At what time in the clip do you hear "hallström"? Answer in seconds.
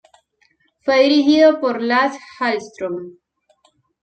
2.39-3.19